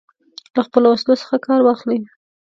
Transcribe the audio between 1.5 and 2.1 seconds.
واخلي.